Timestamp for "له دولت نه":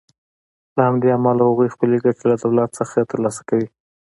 2.31-3.03